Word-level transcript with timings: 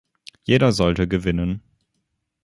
Jeder 0.45 0.71
sollte 0.71 1.07
gewinnen. 1.07 1.61